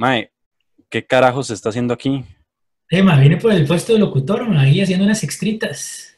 Mae, 0.00 0.32
¿qué 0.88 1.06
carajos 1.06 1.48
se 1.48 1.52
está 1.52 1.68
haciendo 1.68 1.92
aquí? 1.92 2.24
Eh, 2.88 3.02
ma, 3.02 3.20
viene 3.20 3.36
por 3.36 3.52
el 3.52 3.66
puesto 3.66 3.92
de 3.92 3.98
locutor, 3.98 4.48
ma, 4.48 4.62
ahí 4.62 4.80
haciendo 4.80 5.04
unas 5.04 5.22
extritas. 5.22 6.16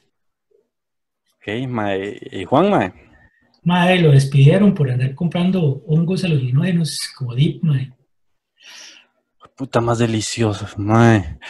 Ok, 1.34 1.68
mae. 1.68 2.16
¿Y 2.30 2.44
Juan, 2.44 2.70
mae? 2.70 2.92
Mae, 3.64 3.98
lo 3.98 4.12
despidieron 4.12 4.72
por 4.72 4.88
andar 4.88 5.16
comprando 5.16 5.82
hongos 5.88 6.22
alucinógenos 6.22 6.96
como 7.18 7.34
Deep, 7.34 7.64
mae. 7.64 7.92
Puta 9.56 9.80
más 9.80 9.98
deliciosos, 9.98 10.78
mae. 10.78 11.40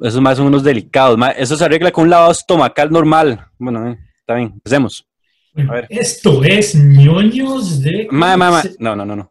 Esos 0.00 0.22
más 0.22 0.38
son 0.38 0.46
unos 0.46 0.64
delicados, 0.64 1.18
mae. 1.18 1.34
Eso 1.36 1.58
se 1.58 1.64
arregla 1.66 1.92
con 1.92 2.04
un 2.04 2.10
lavado 2.10 2.32
estomacal 2.32 2.90
normal. 2.90 3.48
Bueno, 3.58 3.86
eh, 3.86 3.98
está 4.20 4.36
bien, 4.36 4.52
empecemos. 4.54 5.06
Bueno, 5.52 5.72
A 5.72 5.74
ver. 5.74 5.86
esto 5.90 6.42
es 6.42 6.74
ñoños 6.74 7.82
de... 7.82 8.08
Mae, 8.10 8.34
mae, 8.38 8.50
mae. 8.50 8.62
No, 8.78 8.96
no, 8.96 9.04
no, 9.04 9.14
no. 9.14 9.30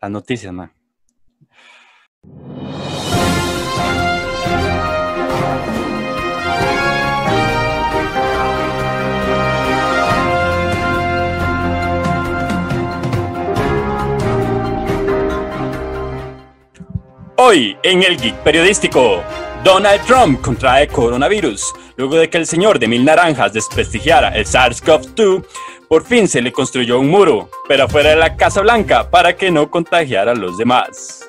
Las 0.00 0.10
noticias, 0.12 0.52
mae. 0.52 0.70
Hoy 17.36 17.76
en 17.82 18.02
el 18.02 18.16
Geek 18.16 18.36
Periodístico, 18.36 19.22
Donald 19.62 20.00
Trump 20.06 20.40
contrae 20.40 20.88
coronavirus. 20.88 21.74
Luego 21.96 22.16
de 22.16 22.30
que 22.30 22.38
el 22.38 22.46
señor 22.46 22.78
de 22.78 22.88
mil 22.88 23.04
naranjas 23.04 23.52
desprestigiara 23.52 24.28
el 24.30 24.46
SARS-CoV-2, 24.46 25.44
por 25.86 26.04
fin 26.04 26.26
se 26.26 26.40
le 26.40 26.52
construyó 26.52 26.98
un 26.98 27.10
muro, 27.10 27.50
pero 27.68 27.84
afuera 27.84 28.10
de 28.10 28.16
la 28.16 28.36
Casa 28.36 28.62
Blanca 28.62 29.10
para 29.10 29.36
que 29.36 29.50
no 29.50 29.70
contagiara 29.70 30.32
a 30.32 30.34
los 30.34 30.56
demás. 30.56 31.28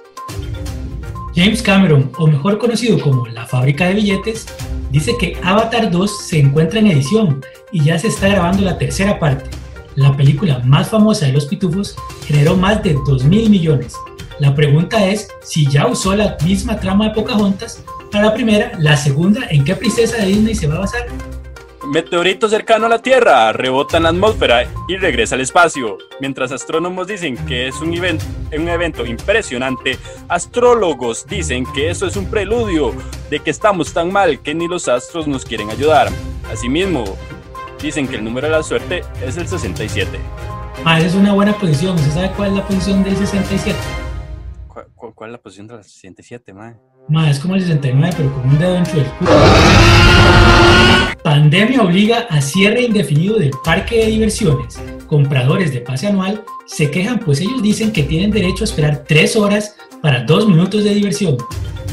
James 1.36 1.62
Cameron, 1.62 2.10
o 2.18 2.28
mejor 2.28 2.58
conocido 2.58 2.98
como 2.98 3.28
La 3.28 3.46
Fábrica 3.46 3.88
de 3.88 3.96
Billetes, 3.96 4.46
dice 4.90 5.14
que 5.20 5.38
Avatar 5.44 5.92
2 5.92 6.28
se 6.28 6.40
encuentra 6.40 6.80
en 6.80 6.88
edición 6.88 7.44
y 7.74 7.84
ya 7.84 8.00
se 8.00 8.08
está 8.08 8.30
grabando 8.30 8.62
la 8.62 8.78
tercera 8.78 9.20
parte. 9.20 9.50
La 9.96 10.16
película 10.16 10.60
más 10.60 10.90
famosa 10.90 11.26
de 11.26 11.34
los 11.34 11.46
pitufos 11.46 11.98
generó 12.26 12.56
más 12.56 12.82
de 12.84 12.94
2 13.06 13.26
mil 13.26 13.50
millones. 13.50 13.96
La 14.40 14.56
pregunta 14.56 15.06
es 15.06 15.28
si 15.44 15.70
ya 15.70 15.88
usó 15.88 16.16
la 16.16 16.38
misma 16.46 16.80
trama 16.80 17.10
de 17.10 17.16
Pocahontas 17.16 17.84
para 18.14 18.28
la 18.28 18.34
primera, 18.34 18.72
la 18.80 18.96
segunda, 18.96 19.42
¿en 19.50 19.66
qué 19.66 19.76
princesa 19.76 20.16
de 20.18 20.28
Disney 20.28 20.56
se 20.56 20.68
va 20.68 20.76
a 20.76 20.80
basar? 20.80 21.06
Meteorito 21.88 22.50
cercano 22.50 22.88
a 22.88 22.90
la 22.90 23.00
Tierra 23.02 23.54
rebota 23.54 23.98
en 23.98 24.04
la 24.04 24.10
atmósfera 24.10 24.64
y 24.88 24.98
regresa 24.98 25.36
al 25.36 25.42
espacio. 25.42 25.98
Mientras 26.20 26.52
astrónomos 26.52 27.08
dicen 27.08 27.38
que 27.46 27.68
es 27.68 27.80
un 27.80 27.94
evento, 27.94 28.26
un 28.58 28.68
evento 28.68 29.06
impresionante, 29.06 29.98
astrólogos 30.28 31.26
dicen 31.28 31.66
que 31.74 31.90
eso 31.92 32.08
es 32.08 32.16
un 32.18 32.26
preludio 32.26 32.92
de 33.30 33.40
que 33.40 33.52
estamos 33.52 33.94
tan 33.94 34.12
mal 34.12 34.40
que 34.42 34.56
ni 34.56 34.68
los 34.68 34.88
astros 34.88 35.28
nos 35.28 35.46
quieren 35.46 35.70
ayudar. 35.70 36.10
Asimismo, 36.52 37.04
dicen 37.82 38.08
que 38.08 38.16
el 38.16 38.24
número 38.24 38.48
de 38.48 38.54
la 38.54 38.64
suerte 38.64 39.04
es 39.24 39.38
el 39.38 39.48
67. 39.48 40.20
Ah, 40.84 40.98
esa 40.98 41.08
es 41.08 41.16
una 41.16 41.34
buena 41.34 41.54
posición. 41.54 41.96
¿Usted 41.96 42.12
sabe 42.12 42.32
cuál 42.36 42.50
es 42.50 42.56
la 42.58 42.68
posición 42.68 43.04
del 43.04 43.16
67? 43.16 43.78
¿Cuál, 44.68 44.88
cuál- 44.96 45.14
cuál 45.14 45.30
es 45.30 45.32
la 45.34 45.42
posición 45.42 45.68
de 45.68 45.76
la 45.76 45.84
67, 45.84 46.52
mae? 46.54 46.76
Ma, 47.08 47.30
es 47.30 47.40
como 47.40 47.54
el 47.56 47.62
69, 47.62 48.14
pero 48.18 48.34
con 48.34 48.50
un 48.50 48.58
dedo 48.58 48.74
dentro 48.74 48.96
del 48.96 49.06
culo. 49.12 49.30
Pandemia 51.24 51.82
obliga 51.82 52.28
a 52.30 52.42
cierre 52.42 52.82
indefinido 52.82 53.38
del 53.38 53.52
parque 53.64 53.98
de 53.98 54.06
diversiones. 54.08 54.80
Compradores 55.08 55.74
de 55.74 55.82
pase 55.82 56.08
anual 56.08 56.44
se 56.66 56.90
quejan 56.92 57.20
pues 57.20 57.42
ellos 57.42 57.62
dicen 57.62 57.92
que 57.92 58.04
tienen 58.04 58.32
derecho 58.32 58.64
a 58.64 58.66
esperar 58.66 59.04
tres 59.08 59.36
horas 59.36 59.76
para 60.02 60.24
dos 60.24 60.48
minutos 60.48 60.84
de 60.84 60.94
diversión. 60.94 61.38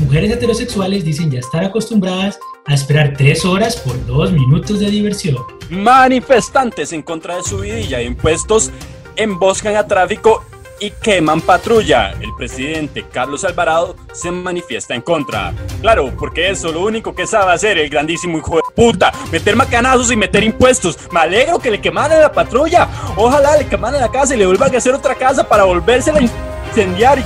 Mujeres 0.00 0.32
heterosexuales 0.32 1.04
dicen 1.04 1.30
ya 1.30 1.40
estar 1.40 1.64
acostumbradas 1.64 2.38
a 2.66 2.74
esperar 2.74 3.14
tres 3.16 3.44
horas 3.44 3.76
por 3.76 4.04
dos 4.06 4.32
minutos 4.32 4.80
de 4.80 4.90
diversión. 4.90 5.36
Manifestantes 5.70 6.92
en 6.92 7.02
contra 7.02 7.36
de 7.36 7.42
subidilla 7.42 7.98
de 7.98 8.04
impuestos 8.04 8.70
emboscan 9.16 9.76
a 9.76 9.86
tráfico 9.86 10.44
y 10.82 10.90
queman 10.90 11.40
patrulla. 11.40 12.12
El 12.20 12.34
presidente 12.34 13.04
Carlos 13.04 13.44
Alvarado 13.44 13.94
se 14.12 14.30
manifiesta 14.32 14.94
en 14.94 15.02
contra. 15.02 15.52
Claro, 15.80 16.12
porque 16.18 16.50
eso 16.50 16.72
lo 16.72 16.82
único 16.82 17.14
que 17.14 17.26
sabe 17.26 17.52
hacer 17.52 17.78
el 17.78 17.88
grandísimo 17.88 18.38
hijo 18.38 18.61
puta, 18.74 19.12
meter 19.30 19.56
macanazos 19.56 20.10
y 20.10 20.16
meter 20.16 20.42
impuestos. 20.44 20.98
Me 21.12 21.20
alegro 21.20 21.58
que 21.58 21.70
le 21.70 21.80
quemaran 21.80 22.20
la 22.20 22.32
patrulla. 22.32 22.88
Ojalá 23.16 23.56
le 23.56 23.66
quemaran 23.66 24.00
la 24.00 24.10
casa 24.10 24.34
y 24.34 24.38
le 24.38 24.46
vuelvan 24.46 24.74
a 24.74 24.78
hacer 24.78 24.94
otra 24.94 25.14
casa 25.14 25.46
para 25.48 25.64
volvérsela 25.64 26.18
a 26.18 26.22
incendiar. 26.22 27.18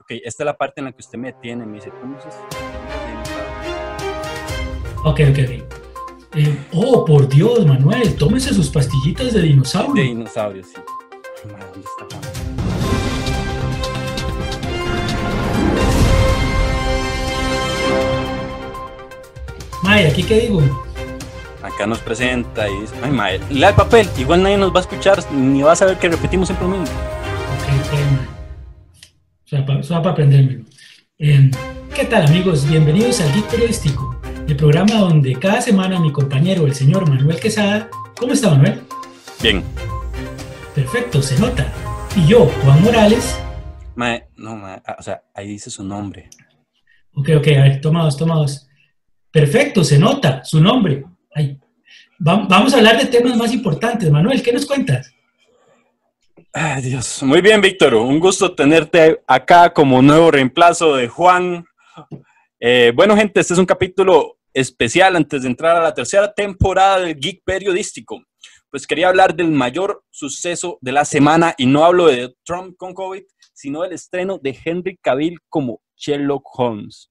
Ok, 0.00 0.10
esta 0.24 0.42
es 0.42 0.46
la 0.46 0.56
parte 0.56 0.80
en 0.80 0.86
la 0.86 0.92
que 0.92 1.00
usted 1.00 1.18
me 1.18 1.32
detiene. 1.32 1.66
Me 1.66 1.74
dice, 1.74 1.90
¿cómo 2.00 2.18
es 2.18 2.24
esto? 2.26 2.40
Ok, 5.04 5.20
ok, 5.30 5.38
ok. 5.38 5.78
Eh, 6.34 6.58
oh, 6.74 7.04
por 7.04 7.28
Dios, 7.28 7.64
Manuel, 7.66 8.14
tómese 8.16 8.52
sus 8.52 8.68
pastillitas 8.68 9.32
de 9.32 9.40
De 9.40 9.48
dinosaurio. 9.48 10.62
sí. 10.62 10.74
Ay, 11.44 11.52
madre, 11.52 11.66
¿dónde 11.72 11.88
está 12.20 12.37
May, 19.88 20.04
¿aquí 20.04 20.22
qué 20.22 20.40
digo? 20.40 20.60
Acá 21.62 21.86
nos 21.86 21.98
presenta 22.00 22.68
y 22.68 22.80
dice, 22.82 22.94
ay 23.02 23.10
madre, 23.10 23.40
lea 23.50 23.70
el 23.70 23.74
papel, 23.74 24.06
igual 24.18 24.42
nadie 24.42 24.58
nos 24.58 24.70
va 24.70 24.80
a 24.80 24.82
escuchar, 24.82 25.18
ni 25.32 25.62
va 25.62 25.72
a 25.72 25.76
saber 25.76 25.96
que 25.96 26.10
repetimos 26.10 26.48
siempre 26.48 26.68
lo 26.68 26.76
mismo. 26.76 26.94
Ok, 26.94 27.86
ok, 27.86 27.92
mae. 27.92 28.28
O 28.28 29.48
sea, 29.48 29.64
pa- 29.64 29.82
Solo 29.82 30.02
para 30.02 30.12
aprendérmelo. 30.12 30.64
Eh, 31.18 31.50
¿Qué 31.94 32.04
tal 32.04 32.26
amigos? 32.26 32.68
Bienvenidos 32.68 33.22
al 33.22 33.32
Geek 33.32 33.46
Periodístico, 33.46 34.20
el 34.46 34.56
programa 34.56 34.94
donde 34.96 35.34
cada 35.36 35.62
semana 35.62 35.98
mi 35.98 36.12
compañero, 36.12 36.66
el 36.66 36.74
señor 36.74 37.08
Manuel 37.08 37.40
Quesada, 37.40 37.88
¿cómo 38.18 38.34
está 38.34 38.50
Manuel? 38.50 38.82
Bien, 39.42 39.64
Perfecto, 40.74 41.22
se 41.22 41.38
nota. 41.40 41.72
Y 42.14 42.26
yo, 42.26 42.44
Juan 42.62 42.82
Morales, 42.82 43.40
madre, 43.96 44.28
no 44.36 44.54
madre, 44.54 44.82
ah, 44.86 44.96
o 44.98 45.02
sea, 45.02 45.22
ahí 45.34 45.48
dice 45.48 45.70
su 45.70 45.82
nombre. 45.82 46.28
ok, 47.14 47.30
ok, 47.38 47.46
a 47.56 47.62
ver, 47.62 47.80
toma 47.80 48.04
dos, 48.04 48.18
toma 48.18 48.34
dos. 48.36 48.67
Perfecto, 49.30 49.84
se 49.84 49.98
nota 49.98 50.44
su 50.44 50.60
nombre. 50.60 51.04
Ay. 51.34 51.58
Va- 52.26 52.46
vamos 52.48 52.72
a 52.74 52.78
hablar 52.78 52.98
de 52.98 53.06
temas 53.06 53.36
más 53.36 53.52
importantes. 53.52 54.10
Manuel, 54.10 54.42
¿qué 54.42 54.52
nos 54.52 54.66
cuentas? 54.66 55.12
Ay 56.52 56.82
Dios, 56.82 57.22
muy 57.22 57.40
bien 57.42 57.60
Víctor, 57.60 57.94
un 57.94 58.18
gusto 58.18 58.54
tenerte 58.54 59.20
acá 59.26 59.72
como 59.72 60.00
nuevo 60.00 60.30
reemplazo 60.30 60.96
de 60.96 61.06
Juan. 61.06 61.64
Eh, 62.58 62.90
bueno 62.96 63.14
gente, 63.16 63.38
este 63.40 63.52
es 63.52 63.58
un 63.58 63.66
capítulo 63.66 64.38
especial 64.54 65.14
antes 65.14 65.42
de 65.42 65.48
entrar 65.48 65.76
a 65.76 65.82
la 65.82 65.94
tercera 65.94 66.32
temporada 66.32 67.00
del 67.00 67.14
Geek 67.16 67.42
Periodístico. 67.44 68.22
Pues 68.70 68.86
quería 68.86 69.08
hablar 69.08 69.34
del 69.34 69.50
mayor 69.50 70.02
suceso 70.10 70.78
de 70.80 70.92
la 70.92 71.04
semana 71.04 71.54
y 71.58 71.66
no 71.66 71.84
hablo 71.84 72.06
de 72.06 72.34
Trump 72.44 72.76
con 72.76 72.94
COVID, 72.94 73.22
sino 73.52 73.82
del 73.82 73.92
estreno 73.92 74.38
de 74.42 74.58
Henry 74.64 74.96
Cavill 75.00 75.38
como 75.48 75.80
Sherlock 75.96 76.44
Holmes. 76.58 77.10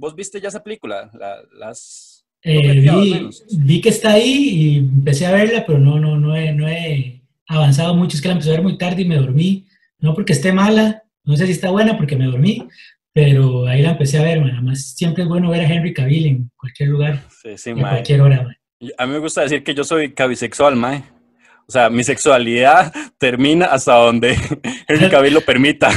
¿Vos 0.00 0.14
viste 0.16 0.40
ya 0.40 0.48
esa 0.48 0.62
película? 0.62 1.10
La- 1.12 1.42
las... 1.58 2.24
Eh, 2.42 2.80
vi, 2.80 3.28
vi 3.58 3.80
que 3.82 3.90
está 3.90 4.12
ahí 4.12 4.32
y 4.48 4.76
empecé 4.78 5.26
a 5.26 5.32
verla, 5.32 5.64
pero 5.66 5.78
no, 5.78 6.00
no, 6.00 6.16
no, 6.18 6.34
he, 6.34 6.52
no 6.54 6.66
he 6.66 7.22
avanzado 7.46 7.94
mucho. 7.94 8.16
Es 8.16 8.22
que 8.22 8.28
la 8.28 8.32
empecé 8.32 8.50
a 8.50 8.54
ver 8.54 8.62
muy 8.62 8.78
tarde 8.78 9.02
y 9.02 9.04
me 9.04 9.16
dormí. 9.16 9.66
No 9.98 10.14
porque 10.14 10.32
esté 10.32 10.50
mala, 10.50 11.02
no 11.24 11.36
sé 11.36 11.44
si 11.44 11.52
está 11.52 11.70
buena 11.70 11.98
porque 11.98 12.16
me 12.16 12.24
dormí, 12.24 12.66
pero 13.12 13.66
ahí 13.66 13.82
la 13.82 13.90
empecé 13.90 14.18
a 14.18 14.22
ver, 14.22 14.40
man. 14.40 14.52
Además, 14.52 14.94
siempre 14.96 15.24
es 15.24 15.28
bueno 15.28 15.50
ver 15.50 15.60
a 15.60 15.70
Henry 15.70 15.92
Cavill 15.92 16.26
en 16.26 16.50
cualquier 16.56 16.88
lugar 16.88 17.22
Sí, 17.42 17.50
sí, 17.58 17.74
mae. 17.74 17.90
cualquier 17.92 18.22
hora, 18.22 18.42
man. 18.42 18.56
A 18.96 19.06
mí 19.06 19.12
me 19.12 19.18
gusta 19.18 19.42
decir 19.42 19.62
que 19.62 19.74
yo 19.74 19.84
soy 19.84 20.14
cabisexual, 20.14 20.76
mae. 20.76 21.02
O 21.70 21.72
sea, 21.72 21.88
mi 21.88 22.02
sexualidad 22.02 22.92
termina 23.18 23.66
hasta 23.66 23.94
donde 23.94 24.36
Henry 24.88 25.08
Cavill 25.08 25.34
lo 25.34 25.40
permita. 25.42 25.88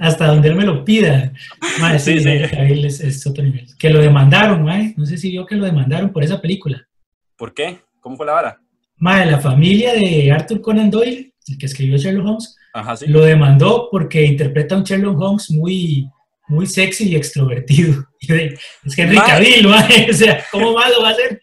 Hasta, 0.00 0.26
donde 0.26 0.48
él 0.48 0.56
me 0.56 0.64
lo 0.64 0.84
pida. 0.84 1.32
Man, 1.80 2.00
sí, 2.00 2.14
Sí, 2.14 2.24
sí. 2.24 2.28
Henry 2.28 2.48
Cavill 2.48 2.84
es, 2.86 2.98
es 2.98 3.24
otro 3.24 3.44
nivel. 3.44 3.68
Que 3.78 3.88
lo 3.90 4.00
demandaron, 4.00 4.64
man. 4.64 4.92
No 4.96 5.06
sé 5.06 5.16
si 5.16 5.30
vio 5.30 5.46
que 5.46 5.54
lo 5.54 5.64
demandaron 5.64 6.12
por 6.12 6.24
esa 6.24 6.40
película. 6.40 6.88
¿Por 7.36 7.54
qué? 7.54 7.78
¿Cómo 8.00 8.16
fue 8.16 8.26
la 8.26 8.32
vara? 8.32 8.60
Man, 8.96 9.30
la 9.30 9.38
familia 9.40 9.94
de 9.94 10.32
Arthur 10.32 10.60
Conan 10.60 10.90
Doyle, 10.90 11.32
el 11.46 11.56
que 11.58 11.66
escribió 11.66 11.96
Sherlock 11.98 12.26
Holmes, 12.26 12.56
Ajá, 12.74 12.96
sí. 12.96 13.06
Lo 13.06 13.20
demandó 13.20 13.88
porque 13.92 14.24
interpreta 14.24 14.74
a 14.74 14.78
un 14.78 14.84
Sherlock 14.84 15.20
Holmes 15.20 15.50
muy, 15.52 16.08
muy 16.48 16.66
sexy 16.66 17.10
y 17.10 17.14
extrovertido. 17.16 18.06
Es 18.20 18.98
Henry 18.98 19.16
Ma- 19.18 19.26
Cavill, 19.26 19.68
mae, 19.68 20.10
o 20.10 20.14
sea, 20.14 20.44
¿cómo 20.50 20.72
más 20.74 20.90
lo 20.90 21.00
va 21.02 21.10
a 21.10 21.12
hacer? 21.12 21.42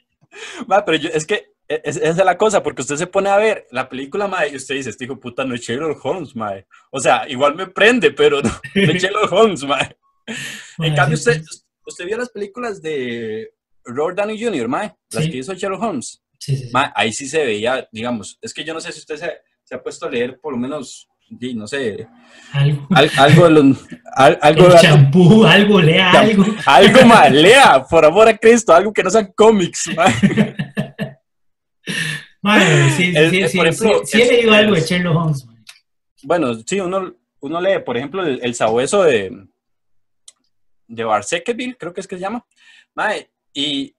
Ma, 0.68 0.84
pero 0.84 0.98
yo- 0.98 1.10
es 1.14 1.26
que 1.26 1.49
es- 1.70 1.98
esa 1.98 2.10
es 2.10 2.26
la 2.26 2.38
cosa, 2.38 2.64
porque 2.64 2.82
usted 2.82 2.96
se 2.96 3.08
pone 3.08 3.30
a 3.30 3.38
ver 3.38 3.68
la 3.72 3.88
película, 3.88 4.28
mae, 4.28 4.50
y 4.52 4.56
usted 4.56 4.76
dice, 4.76 4.90
este 4.90 5.06
hijo 5.06 5.14
de 5.16 5.20
puta 5.22 5.46
no 5.46 5.54
es 5.56 5.62
Sherlock 5.62 6.04
Holmes, 6.04 6.36
mae. 6.36 6.66
O 6.92 7.00
sea, 7.00 7.28
igual 7.30 7.56
me 7.56 7.68
prende, 7.68 8.12
pero 8.12 8.42
no, 8.42 8.50
no 8.50 8.92
es 8.92 9.02
Sherlock 9.04 9.32
Holmes, 9.32 9.64
mae. 9.64 9.96
En 10.28 10.36
Mae, 10.78 10.96
cambio, 10.96 11.16
usted, 11.16 11.42
usted 11.86 12.06
vio 12.06 12.18
las 12.18 12.30
películas 12.30 12.82
de 12.82 13.50
Robert 13.86 14.18
Downey 14.18 14.44
Jr., 14.44 14.68
mae, 14.68 14.94
las 15.12 15.24
Sí. 15.24 15.32
que 15.32 15.38
hizo 15.38 15.54
Sherlock 15.54 15.82
Holmes. 15.84 16.22
sí, 16.38 16.70
ahí 16.96 17.12
sí 17.14 17.28
se 17.28 17.44
veía, 17.46 17.88
digamos, 17.92 18.38
es 18.42 18.54
que 18.54 18.64
yo 18.64 18.74
no 18.74 18.80
sé 18.82 18.92
si 18.92 19.00
usted 19.00 19.18
se, 19.18 19.32
se 19.64 19.76
ha 19.76 19.82
puesto 19.84 20.06
a 20.06 20.10
leer 20.10 20.40
por 20.42 20.54
lo 20.54 20.58
menos 20.60 21.08
no 21.54 21.68
sé, 21.68 22.08
Algo. 22.54 22.88
al- 22.90 23.12
algo 23.18 23.44
de 23.44 23.50
los- 23.52 23.78
al- 24.16 24.40
algo 24.42 24.66
El 24.66 24.72
de- 24.74 24.80
champú, 24.80 25.46
algo, 25.46 25.80
lea 25.80 26.10
algo. 26.12 26.44
algo 26.66 27.06
más, 27.06 27.32
lea, 27.32 27.86
por 27.88 28.04
amor 28.04 28.28
a 28.30 28.36
Cristo, 28.36 28.74
algo 28.74 28.92
que 28.92 29.04
no 29.04 29.12
sean 29.12 29.32
cómics, 29.36 29.92
mae. 29.96 30.12
Madre, 32.42 32.90
sí, 32.92 33.14
El- 33.16 33.30
sí, 33.32 33.38
el- 33.42 33.50
sí, 33.50 33.58
por 33.58 33.68
ejemplo, 33.68 34.02
sí, 34.06 34.18
sí 34.18 34.22
he 34.22 34.28
leído 34.32 34.54
algo 34.54 34.76
de 34.76 34.82
Sherlock 34.82 35.16
Holmes. 35.18 35.48
Bueno, 36.24 36.54
sí, 36.66 36.80
uno, 36.80 37.14
uno 37.42 37.62
lee, 37.62 37.80
por 37.86 37.98
ejemplo, 37.98 38.24
el, 38.24 38.40
el 38.44 38.56
sabueso 38.56 39.04
de, 39.04 39.46
de 40.88 41.04
Barsekeville, 41.04 41.78
creo 41.78 41.94
que 41.94 42.02
es 42.02 42.08
que 42.08 42.16
se 42.16 42.22
llama, 42.22 42.46
mae, 42.96 43.30
y, 43.54 43.94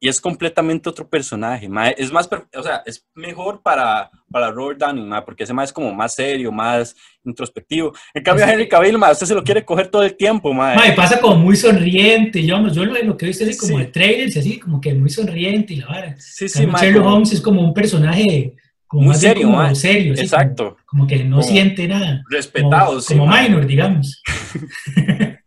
y 0.00 0.08
es 0.08 0.20
completamente 0.20 0.88
otro 0.88 1.08
personaje, 1.08 1.68
mae, 1.68 1.94
es 1.98 2.12
más, 2.12 2.28
o 2.56 2.62
sea, 2.62 2.82
es 2.86 3.04
mejor 3.14 3.62
para, 3.62 4.10
para 4.30 4.50
Robert 4.52 4.78
Downey, 4.78 5.04
mae, 5.04 5.22
porque 5.22 5.42
ese 5.44 5.52
mae 5.52 5.64
es 5.64 5.72
como 5.72 5.92
más 5.92 6.14
serio, 6.14 6.52
más 6.52 6.94
introspectivo. 7.24 7.92
En 8.14 8.22
cambio, 8.22 8.44
a 8.44 8.48
Sí. 8.48 8.52
Henry 8.54 8.68
Cavill, 8.68 8.96
mae, 8.98 9.12
usted 9.12 9.26
se 9.26 9.34
lo 9.34 9.42
quiere 9.42 9.64
coger 9.64 9.88
todo 9.88 10.02
el 10.04 10.16
tiempo, 10.16 10.52
mae. 10.54 10.76
Mae, 10.76 10.92
pasa 10.92 11.20
como 11.20 11.36
muy 11.36 11.56
sonriente. 11.56 12.44
Yo, 12.46 12.66
yo 12.68 12.84
lo, 12.84 13.02
lo 13.02 13.16
que 13.16 13.24
he 13.26 13.28
visto 13.28 13.44
es 13.44 13.58
como 13.58 13.76
Sí. 13.78 13.84
de 13.84 13.90
trailers 13.90 14.36
y 14.36 14.38
así, 14.38 14.58
como 14.60 14.80
que 14.80 14.94
muy 14.94 15.10
sonriente 15.10 15.74
y 15.74 15.76
la 15.78 15.86
vara. 15.86 16.14
Sí, 16.18 16.48
sí, 16.48 16.60
Sherlock 16.60 17.02
como- 17.02 17.14
Holmes 17.16 17.32
es 17.32 17.40
como 17.40 17.60
un 17.62 17.74
personaje 17.74 18.54
como 18.86 19.02
Muy 19.02 19.08
más 19.10 19.20
serio, 19.20 19.48
como 19.48 19.74
serio, 19.74 20.12
así, 20.14 20.22
Exacto. 20.22 20.64
Como, 20.86 21.02
como 21.02 21.06
que 21.08 21.22
no 21.24 21.36
Como 21.40 21.48
siente 21.48 21.86
nada. 21.86 22.22
respetado, 22.30 22.86
como, 22.86 23.00
sí, 23.02 23.18
como 23.18 23.26
minor, 23.36 23.66
digamos. 23.66 24.22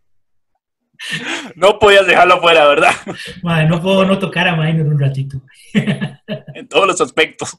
No 1.56 1.78
podías 1.78 2.06
dejarlo 2.06 2.40
fuera, 2.40 2.66
¿verdad? 2.66 2.92
Mae, 3.42 3.66
no 3.66 3.80
puedo 3.80 4.04
no 4.04 4.18
tocar 4.18 4.48
a 4.48 4.56
minor 4.56 4.86
un 4.86 4.98
ratito. 4.98 5.40
En 5.74 6.68
todos 6.68 6.86
los 6.86 7.00
aspectos. 7.00 7.58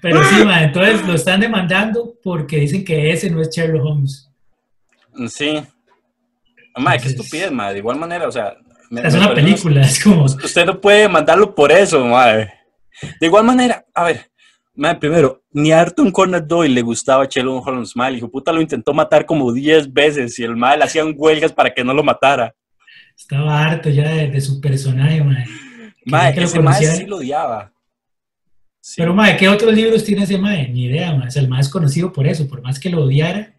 Pero 0.00 0.22
sí, 0.24 0.44
mae, 0.44 0.64
entonces 0.64 1.06
lo 1.06 1.14
están 1.14 1.40
demandando 1.40 2.14
porque 2.22 2.56
dicen 2.56 2.84
que 2.84 3.10
ese 3.10 3.30
no 3.30 3.40
es 3.42 3.50
Sherlock 3.50 3.84
Holmes. 3.84 4.30
Sí. 5.28 5.62
Mae, 6.76 6.98
qué 6.98 7.08
estupidez, 7.08 7.50
mae, 7.52 7.72
de 7.72 7.78
igual 7.80 7.98
manera, 7.98 8.26
o 8.28 8.32
sea... 8.32 8.54
me- 8.90 9.02
Es 9.02 9.12
me 9.12 9.18
una 9.20 9.28
parece 9.28 9.46
película, 9.46 9.80
es 9.82 10.02
como... 10.02 10.24
Usted 10.24 10.64
no 10.64 10.80
puede 10.80 11.08
mandarlo 11.08 11.54
por 11.54 11.70
eso, 11.72 12.04
madre. 12.06 12.54
De 13.20 13.26
igual 13.26 13.44
manera, 13.44 13.84
a 13.94 14.04
ver, 14.04 14.29
madre, 14.74 14.98
primero, 14.98 15.42
ni 15.52 15.72
a 15.72 15.80
Arthur 15.80 16.12
Conan 16.12 16.46
Doyle 16.46 16.74
le 16.74 16.82
gustaba 16.82 17.26
Sherlock 17.26 17.66
Holmes, 17.66 17.96
madre. 17.96 18.16
Hijo 18.16 18.30
puta 18.30 18.52
lo 18.52 18.60
intentó 18.60 18.92
matar 18.92 19.26
como 19.26 19.52
10 19.52 19.92
veces 19.92 20.38
y 20.38 20.44
el 20.44 20.54
le 20.54 20.84
hacían 20.84 21.14
huelgas 21.16 21.52
para 21.52 21.72
que 21.72 21.84
no 21.84 21.94
lo 21.94 22.02
matara. 22.02 22.54
Estaba 23.16 23.62
harto 23.62 23.90
ya 23.90 24.08
de, 24.08 24.30
de 24.30 24.40
su 24.40 24.60
personaje, 24.60 25.22
mae. 25.22 25.44
Madre, 26.06 26.34
que 26.34 26.44
ese 26.44 26.56
conociera. 26.56 26.94
sí 26.94 27.06
lo 27.06 27.16
odiaba. 27.16 27.72
Sí. 28.80 28.94
Pero, 28.96 29.12
mae, 29.12 29.36
¿qué 29.36 29.48
otros 29.48 29.74
libros 29.74 30.04
tiene 30.04 30.22
ese 30.22 30.38
mae? 30.38 30.68
Ni 30.68 30.86
idea, 30.86 31.14
mae. 31.14 31.28
O 31.28 31.30
sea, 31.30 31.42
el 31.42 31.48
mae 31.48 31.60
es 31.60 31.68
conocido 31.68 32.12
por 32.12 32.26
eso, 32.26 32.48
por 32.48 32.62
más 32.62 32.80
que 32.80 32.88
lo 32.88 33.04
odiara. 33.04 33.54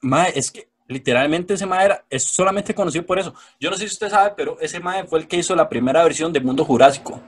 Mae, 0.00 0.32
es 0.36 0.50
que 0.50 0.68
literalmente 0.86 1.54
ese 1.54 1.66
mae 1.66 1.86
era, 1.86 2.04
es 2.08 2.22
solamente 2.22 2.74
conocido 2.74 3.04
por 3.04 3.18
eso. 3.18 3.34
Yo 3.58 3.70
no 3.70 3.76
sé 3.76 3.88
si 3.88 3.94
usted 3.94 4.08
sabe, 4.08 4.34
pero 4.36 4.58
ese 4.60 4.78
mae 4.78 5.04
fue 5.04 5.18
el 5.18 5.26
que 5.26 5.36
hizo 5.36 5.56
la 5.56 5.68
primera 5.68 6.04
versión 6.04 6.32
de 6.32 6.40
Mundo 6.40 6.64
Jurásico. 6.64 7.20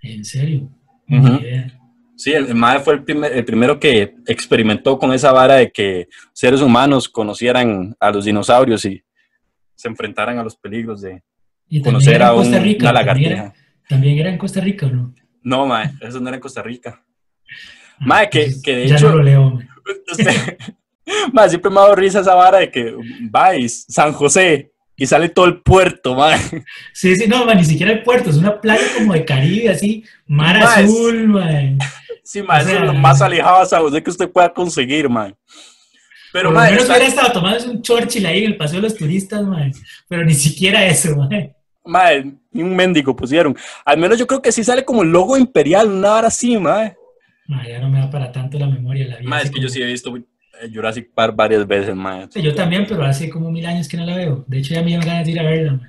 En 0.00 0.24
serio. 0.24 0.68
Ni 1.06 1.18
idea. 1.18 1.80
Sí, 2.16 2.32
el, 2.32 2.46
el 2.46 2.54
mae 2.54 2.78
fue 2.80 2.94
el, 2.94 3.02
primer- 3.04 3.32
el 3.32 3.44
primero 3.44 3.78
que 3.80 4.14
experimentó 4.26 4.98
con 4.98 5.12
esa 5.12 5.32
vara 5.32 5.54
de 5.56 5.70
que 5.72 6.08
seres 6.32 6.60
humanos 6.60 7.08
conocieran 7.08 7.94
a 7.98 8.10
los 8.10 8.24
dinosaurios 8.24 8.84
y 8.84 9.02
se 9.74 9.88
enfrentaran 9.88 10.38
a 10.38 10.44
los 10.44 10.56
peligros 10.56 11.00
de 11.02 11.22
Y 11.68 11.82
también 11.82 11.82
conocer 11.82 12.22
a 12.22 12.32
un- 12.34 12.44
Rica. 12.62 12.90
una 12.90 13.04
también, 13.04 13.32
era, 13.32 13.36
lagartija. 13.42 13.54
también 13.88 14.18
era 14.18 14.30
en 14.30 14.38
Costa 14.38 14.60
Rica, 14.60 14.86
¿o 14.86 14.90
no? 14.90 15.14
No, 15.42 15.66
mae, 15.66 15.90
eso 16.00 16.20
no 16.20 16.28
era 16.28 16.36
en 16.36 16.40
Costa 16.42 16.62
Rica. 16.62 17.02
Mae, 17.98 18.28
que- 18.30 18.50
de 18.64 18.88
ya 18.88 18.96
hecho- 18.96 19.10
no 19.10 19.16
lo 19.16 19.22
leo. 19.22 19.58
Usted- 20.12 20.56
mae, 21.32 21.48
siempre 21.48 21.70
me 21.70 21.78
ha 21.78 21.82
dado 21.82 21.96
risa 21.96 22.20
esa 22.20 22.34
vara 22.34 22.58
de 22.58 22.70
que 22.70 22.94
vais 23.30 23.84
San 23.88 24.12
José 24.12 24.70
y 24.96 25.06
sale 25.06 25.28
todo 25.28 25.46
el 25.46 25.60
puerto, 25.60 26.14
mae. 26.14 26.38
Sí, 26.92 27.16
sí, 27.16 27.26
no, 27.26 27.44
mae, 27.44 27.56
ni 27.56 27.64
siquiera 27.64 27.90
el 27.92 28.02
puerto. 28.04 28.30
Es 28.30 28.36
una 28.36 28.60
playa 28.60 28.84
como 28.96 29.12
de 29.12 29.24
Caribe, 29.24 29.68
así. 29.70 30.04
Mar 30.26 30.56
azul, 30.62 31.26
mae. 31.28 31.76
Sí, 32.24 32.42
mae, 32.42 32.58
O 32.58 32.60
eso 32.62 32.70
sea, 32.70 32.80
es 32.80 32.86
lo 32.86 32.94
más 32.94 33.20
alejado 33.22 33.56
a 33.58 33.66
San 33.66 33.82
José 33.82 34.02
que 34.02 34.10
usted 34.10 34.30
pueda 34.30 34.52
conseguir, 34.52 35.08
mae. 35.08 35.34
Pero, 36.32 36.48
Por 36.52 36.54
lo 36.64 36.64
menos 36.70 36.86
hubiera 36.88 37.06
estado 37.06 37.32
tomando 37.32 37.70
un 37.70 37.80
Churchill 37.82 38.26
ahí 38.26 38.44
en 38.44 38.52
el 38.52 38.56
Paseo 38.56 38.80
de 38.80 38.88
los 38.88 38.96
Turistas, 38.96 39.42
mae. 39.44 39.70
Pero 40.08 40.24
ni 40.24 40.34
siquiera 40.34 40.84
eso, 40.86 41.14
mae. 41.16 41.54
mae, 41.84 42.24
ni 42.50 42.62
un 42.62 42.74
mendigo 42.74 43.14
pusieron. 43.14 43.56
Al 43.84 43.98
menos 43.98 44.18
yo 44.18 44.26
creo 44.26 44.42
que 44.42 44.50
sí 44.50 44.64
sale 44.64 44.84
como 44.84 45.02
el 45.02 45.10
logo 45.10 45.36
imperial, 45.36 45.86
una 45.88 46.10
vara 46.10 46.28
así, 46.28 46.56
mae. 46.58 46.96
Mae, 47.46 47.68
ya 47.70 47.78
no 47.78 47.88
me 47.90 48.00
da 48.00 48.10
para 48.10 48.32
tanto 48.32 48.58
la 48.58 48.66
memoria. 48.66 49.06
La 49.06 49.18
vida 49.18 49.36
así 49.36 49.46
es 49.46 49.50
que 49.52 49.60
yo 49.60 49.66
como- 49.68 49.74
sí 49.74 49.82
he 49.82 49.86
visto 49.86 50.16
eh, 50.16 50.70
Jurassic 50.72 51.10
Park 51.14 51.36
varias 51.36 51.66
veces, 51.66 51.94
mae. 51.94 52.26
Sí, 52.30 52.40
Yo 52.42 52.54
también, 52.54 52.86
pero 52.88 53.04
hace 53.04 53.28
como 53.28 53.50
mil 53.50 53.66
años 53.66 53.86
que 53.86 53.96
no 53.98 54.06
la 54.06 54.16
veo. 54.16 54.44
De 54.48 54.58
hecho, 54.58 54.72
ya 54.74 54.80
me 54.80 54.86
dieron 54.88 55.04
ganas 55.06 55.26
de 55.26 55.32
ir 55.32 55.38
a 55.40 55.42
verla. 55.42 55.80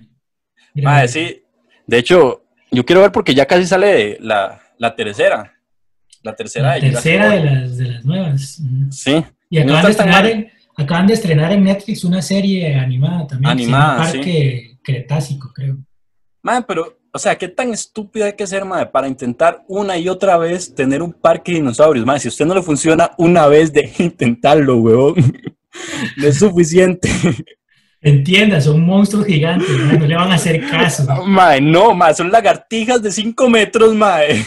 Mira, 0.73 0.89
Mae, 0.91 1.07
sí. 1.07 1.43
De 1.87 1.97
hecho, 1.97 2.43
yo 2.71 2.85
quiero 2.85 3.01
ver 3.01 3.11
porque 3.11 3.33
ya 3.33 3.45
casi 3.45 3.65
sale 3.65 4.17
la, 4.19 4.61
la 4.77 4.95
tercera. 4.95 5.53
La 6.25 6.35
tercera 6.35 6.75
La 6.75 6.79
tercera 6.79 7.29
de 7.29 7.43
las, 7.43 7.77
de 7.77 7.85
las 7.85 8.03
nuevas. 8.03 8.59
Sí. 8.89 9.23
Y 9.47 9.63
No 9.63 9.77
acaban 9.77 9.85
de, 9.85 9.91
estrenar 9.91 10.25
en, 10.25 10.51
acaban 10.75 11.07
de 11.07 11.13
estrenar 11.13 11.51
en 11.51 11.63
Netflix 11.63 12.03
una 12.03 12.21
serie 12.23 12.73
animada 12.75 13.27
también. 13.27 13.51
Animada, 13.51 13.97
Parque 13.97 14.79
Cretácico, 14.83 15.53
creo. 15.53 15.77
Mae, 16.41 16.63
pero, 16.63 16.97
o 17.13 17.19
sea, 17.19 17.37
¿qué 17.37 17.47
tan 17.47 17.71
estúpido 17.71 18.25
hay 18.25 18.33
que 18.33 18.47
ser, 18.47 18.65
mae, 18.65 18.87
para 18.87 19.07
intentar 19.07 19.63
una 19.67 19.97
y 19.99 20.09
otra 20.09 20.35
vez 20.37 20.73
tener 20.73 21.03
un 21.03 21.13
parque 21.13 21.51
de 21.51 21.59
dinosaurios? 21.59 22.05
Mae, 22.07 22.19
si 22.19 22.27
a 22.27 22.29
usted 22.29 22.45
no 22.45 22.55
le 22.55 22.63
funciona 22.63 23.11
una 23.19 23.45
vez, 23.45 23.71
deje 23.71 24.03
de 24.03 24.09
intentarlo, 24.09 24.77
weón. 24.77 25.15
No 26.15 26.27
es 26.27 26.39
suficiente. 26.39 27.09
Entienda, 27.99 28.61
son 28.61 28.79
monstruos 28.79 29.25
gigantes, 29.25 29.67
no 29.99 30.05
le 30.05 30.15
van 30.15 30.31
a 30.31 30.35
hacer 30.35 30.65
caso. 30.69 31.03
Mae, 31.25 31.59
no, 31.59 31.93
mae, 31.93 32.13
son 32.13 32.31
lagartijas 32.31 33.01
de 33.01 33.11
5 33.11 33.49
metros, 33.49 33.93
mae. 33.93 34.41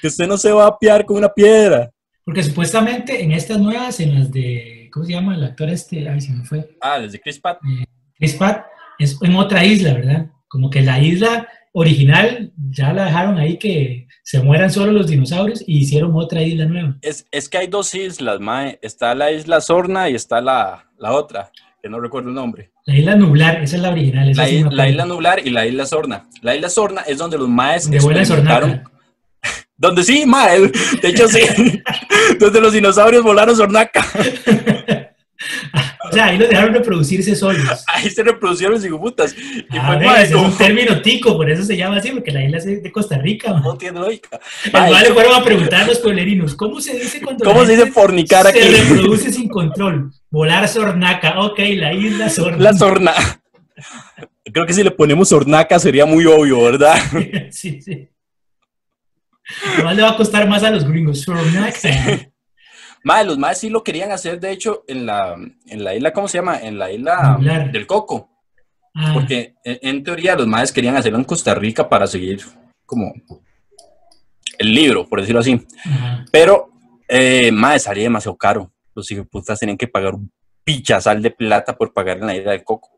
Que 0.00 0.08
usted 0.08 0.26
no 0.26 0.36
se 0.36 0.52
va 0.52 0.66
a 0.66 0.78
piar 0.78 1.04
con 1.04 1.16
una 1.16 1.28
piedra. 1.28 1.90
Porque 2.24 2.42
supuestamente 2.42 3.22
en 3.22 3.32
estas 3.32 3.58
nuevas, 3.58 3.98
en 4.00 4.18
las 4.18 4.30
de, 4.30 4.88
¿cómo 4.92 5.04
se 5.04 5.12
llama 5.12 5.34
el 5.34 5.44
actor 5.44 5.68
este? 5.68 6.08
Ay, 6.08 6.20
se 6.20 6.32
me 6.32 6.44
fue. 6.44 6.76
Ah, 6.80 7.00
desde 7.00 7.20
Chris 7.20 7.40
Pratt. 7.40 7.58
Chris 8.16 8.34
Pratt, 8.34 8.66
es 8.98 9.18
en 9.22 9.34
otra 9.34 9.64
isla, 9.64 9.94
¿verdad? 9.94 10.26
Como 10.48 10.70
que 10.70 10.82
la 10.82 11.00
isla 11.00 11.48
original 11.72 12.52
ya 12.70 12.92
la 12.92 13.06
dejaron 13.06 13.38
ahí 13.38 13.58
que 13.58 14.06
se 14.22 14.40
mueran 14.40 14.70
solo 14.70 14.92
los 14.92 15.08
dinosaurios 15.08 15.64
y 15.66 15.78
hicieron 15.78 16.12
otra 16.14 16.42
isla 16.42 16.66
nueva. 16.66 16.96
Es, 17.02 17.26
es 17.30 17.48
que 17.48 17.58
hay 17.58 17.66
dos 17.66 17.94
islas, 17.94 18.38
mae. 18.40 18.78
Está 18.82 19.14
la 19.14 19.32
isla 19.32 19.60
Sorna 19.60 20.08
y 20.08 20.14
está 20.14 20.40
la, 20.40 20.90
la 20.98 21.12
otra, 21.12 21.50
que 21.82 21.88
no 21.88 21.98
recuerdo 21.98 22.28
el 22.28 22.34
nombre. 22.34 22.70
La 22.86 22.96
isla 22.96 23.16
nublar, 23.16 23.62
esa 23.62 23.76
es 23.76 23.82
la 23.82 23.90
original. 23.90 24.28
esa 24.28 24.46
La, 24.70 24.88
isla 24.88 25.06
Nublar 25.06 25.46
y 25.46 25.50
la 25.50 25.66
isla 25.66 25.86
Sorna. 25.86 26.28
La 26.40 26.54
isla 26.54 26.68
Sorna 26.68 27.02
es 27.02 27.18
donde 27.18 27.38
los 27.38 27.48
maes 27.48 27.84
Donde 27.84 27.98
experimentaron-. 27.98 28.91
Donde 29.82 30.04
sí, 30.04 30.24
mae. 30.24 30.60
De 31.02 31.08
hecho, 31.08 31.26
sí. 31.28 31.40
donde 32.38 32.60
los 32.60 32.72
dinosaurios 32.72 33.24
volaron 33.24 33.56
Sornaca. 33.56 34.06
O 36.08 36.12
sea, 36.12 36.26
ahí 36.26 36.38
los 36.38 36.48
dejaron 36.48 36.72
reproducirse 36.72 37.34
solos. 37.34 37.84
Ahí 37.92 38.08
se 38.10 38.22
reproducieron 38.22 38.74
los 38.76 38.84
hijuputas. 38.84 39.34
Y 39.36 39.76
A 39.76 39.86
fue, 39.86 39.96
ver, 39.98 40.20
es 40.26 40.30
como- 40.32 40.46
un 40.46 40.56
término 40.56 41.00
tico, 41.02 41.36
por 41.36 41.50
eso 41.50 41.64
se 41.64 41.76
llama 41.76 41.96
así, 41.96 42.10
porque 42.12 42.30
la 42.30 42.44
isla 42.44 42.58
es 42.58 42.64
de 42.82 42.92
Costa 42.92 43.18
Rica. 43.18 43.52
man. 43.54 43.62
No 43.64 43.76
tiene 43.76 43.98
lógica. 43.98 44.38
Mal 44.72 44.92
le 45.02 45.12
fueron 45.12 45.34
a 45.34 45.42
preguntar 45.42 45.82
a 45.82 45.86
los 45.86 45.98
pueblerinos, 45.98 46.54
¿cómo 46.54 46.80
se 46.80 46.96
dice 46.96 47.20
cuando 47.20 47.44
¿Cómo 47.44 47.64
se 47.66 47.72
dice 47.76 47.90
fornicar 47.90 48.46
aquí? 48.46 48.60
se 48.60 48.70
reproduce 48.84 49.32
sin 49.32 49.48
control? 49.48 50.12
Volar 50.30 50.68
sornaca, 50.68 51.40
ok, 51.40 51.58
la 51.76 51.92
isla 51.92 52.28
sornaca. 52.28 52.62
La 52.62 52.72
Sorna. 52.74 53.12
Creo 54.52 54.66
que 54.66 54.74
si 54.74 54.84
le 54.84 54.90
ponemos 54.92 55.28
Sornaca 55.30 55.78
sería 55.80 56.04
muy 56.06 56.24
obvio, 56.26 56.62
¿verdad? 56.62 57.00
sí, 57.50 57.80
sí. 57.82 58.08
Además 59.74 59.96
le 59.96 60.02
va 60.02 60.10
a 60.10 60.16
costar 60.16 60.48
más 60.48 60.62
a 60.62 60.70
los 60.70 60.84
gringos. 60.88 61.24
Mae, 63.04 63.24
los 63.24 63.36
maes 63.36 63.58
sí 63.58 63.68
lo 63.68 63.82
querían 63.82 64.12
hacer, 64.12 64.38
de 64.38 64.52
hecho, 64.52 64.84
en 64.86 65.06
la, 65.06 65.34
en 65.66 65.84
la 65.84 65.94
isla, 65.94 66.12
¿cómo 66.12 66.28
se 66.28 66.38
llama? 66.38 66.60
En 66.60 66.78
la 66.78 66.92
isla 66.92 67.36
del 67.72 67.86
Coco. 67.86 68.30
Ah, 68.94 69.10
Porque 69.14 69.54
en, 69.64 69.78
en 69.82 70.04
teoría 70.04 70.36
los 70.36 70.46
maes 70.46 70.70
querían 70.70 70.96
hacerlo 70.96 71.18
en 71.18 71.24
Costa 71.24 71.54
Rica 71.54 71.88
para 71.88 72.06
seguir 72.06 72.40
como 72.86 73.12
el 74.58 74.74
libro, 74.74 75.08
por 75.08 75.20
decirlo 75.20 75.40
así. 75.40 75.66
ajá. 75.84 76.24
Pero, 76.30 76.70
eh, 77.08 77.50
mae, 77.50 77.78
salía 77.80 78.04
demasiado 78.04 78.36
caro. 78.36 78.72
Los 78.94 79.10
hijos 79.10 79.26
putas 79.28 79.58
tenían 79.58 79.78
que 79.78 79.88
pagar 79.88 80.14
un 80.14 80.30
pichazal 80.62 81.20
de 81.22 81.30
plata 81.32 81.76
por 81.76 81.92
pagar 81.92 82.18
en 82.18 82.26
la 82.26 82.36
isla 82.36 82.52
del 82.52 82.62
Coco. 82.62 82.91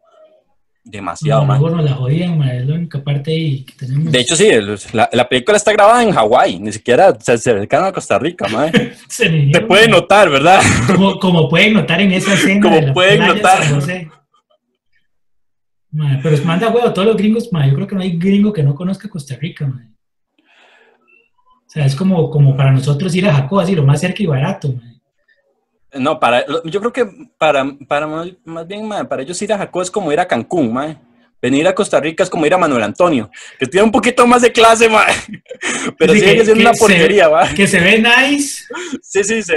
Demasiado, 0.86 1.46
No, 1.46 1.70
nos 1.70 1.82
la 1.84 1.94
jodían, 1.94 2.38
ma, 2.38 2.52
es 2.52 2.66
la 2.66 2.74
única 2.74 3.02
parte 3.02 3.30
ahí 3.32 3.64
que 3.64 3.72
tenemos. 3.74 4.12
De 4.12 4.20
hecho, 4.20 4.36
sí, 4.36 4.48
el- 4.48 4.78
la, 4.92 5.08
la 5.12 5.26
película 5.26 5.56
está 5.56 5.72
grabada 5.72 6.02
en 6.02 6.12
Hawái, 6.12 6.58
ni 6.60 6.72
siquiera 6.72 7.16
se 7.18 7.32
acercan 7.32 7.84
a 7.84 7.92
Costa 7.92 8.18
Rica, 8.18 8.46
mae. 8.48 8.70
Se 9.08 9.30
me 9.30 9.50
Se 9.52 9.58
dio, 9.60 9.66
puede 9.66 9.88
ma. 9.88 9.96
notar, 9.96 10.28
¿verdad? 10.28 10.60
Como, 10.86 11.18
como 11.18 11.48
pueden 11.48 11.72
notar 11.72 12.02
en 12.02 12.12
esa 12.12 12.34
escena. 12.34 12.60
Como 12.60 12.80
de 12.86 12.92
pueden 12.92 13.16
playa 13.16 13.34
notar. 13.34 13.64
San 13.64 13.74
José. 13.76 14.10
Ma, 15.90 16.20
pero 16.22 16.36
manda 16.44 16.68
huevo, 16.68 16.92
todos 16.92 17.08
los 17.08 17.16
gringos, 17.16 17.48
yo 17.50 17.74
creo 17.74 17.86
que 17.86 17.94
no 17.94 18.02
hay 18.02 18.18
gringo 18.18 18.52
que 18.52 18.62
no 18.62 18.74
conozca 18.74 19.08
Costa 19.08 19.36
Rica. 19.36 19.64
O 19.66 21.70
sea, 21.74 21.86
es 21.86 21.96
como, 21.96 22.30
como 22.30 22.56
para 22.56 22.70
nosotros 22.72 23.14
ir 23.16 23.26
a 23.26 23.32
Jacob, 23.34 23.60
así 23.60 23.74
lo 23.74 23.84
más 23.84 24.00
cerca 24.00 24.22
y 24.22 24.26
barato. 24.26 24.68
mae. 24.72 24.93
No, 25.96 26.18
para, 26.18 26.44
yo 26.64 26.80
creo 26.80 26.92
que 26.92 27.06
para, 27.38 27.64
para 27.88 28.06
más, 28.06 28.66
bien, 28.66 28.88
para 29.08 29.22
ellos 29.22 29.40
ir 29.42 29.52
a 29.52 29.58
Jacob 29.58 29.82
es 29.82 29.90
como 29.90 30.12
ir 30.12 30.20
a 30.20 30.26
Cancún, 30.28 30.72
mae. 30.72 30.96
Venir 31.42 31.68
a 31.68 31.74
Costa 31.74 32.00
Rica 32.00 32.22
es 32.22 32.30
como 32.30 32.46
ir 32.46 32.54
a 32.54 32.58
Manuel 32.58 32.82
Antonio, 32.84 33.30
que 33.58 33.66
tiene 33.66 33.84
un 33.84 33.92
poquito 33.92 34.26
más 34.26 34.40
de 34.42 34.50
clase, 34.50 34.88
mae. 34.88 35.12
Pero 35.98 36.14
Sí, 36.14 36.20
sigue 36.20 36.36
que- 36.36 36.44
siendo 36.44 36.54
que 36.54 36.60
una 36.68 36.74
se- 36.74 36.80
porquería, 36.80 37.28
mae. 37.28 37.54
Que 37.54 37.66
se 37.66 37.80
ve 37.80 37.98
nice, 38.02 38.64
Sí, 39.02 39.22
sí, 39.24 39.42
sí. 39.42 39.52